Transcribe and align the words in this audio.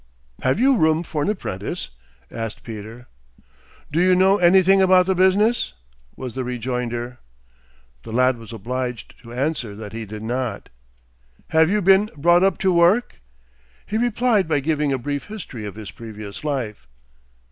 "Have 0.41 0.59
you 0.59 0.75
room 0.77 1.03
for 1.03 1.21
an 1.21 1.29
apprentice?" 1.29 1.91
asked 2.31 2.63
Peter. 2.63 3.05
"Do 3.91 4.01
you 4.01 4.15
know 4.15 4.39
anything 4.39 4.81
about 4.81 5.05
the 5.05 5.13
business?" 5.13 5.73
was 6.15 6.33
the 6.33 6.43
rejoinder. 6.43 7.19
The 8.01 8.11
lad 8.11 8.37
was 8.37 8.51
obliged 8.51 9.13
to 9.21 9.31
answer 9.31 9.75
that 9.75 9.93
he 9.93 10.05
did 10.05 10.23
not. 10.23 10.69
"Have 11.49 11.69
you 11.69 11.83
been 11.83 12.09
brought 12.17 12.41
up 12.41 12.57
to 12.65 12.73
work?" 12.73 13.21
He 13.85 13.99
replied 13.99 14.47
by 14.47 14.59
giving 14.59 14.91
a 14.91 14.97
brief 14.97 15.25
history 15.25 15.67
of 15.67 15.75
his 15.75 15.91
previous 15.91 16.43
life. 16.43 16.87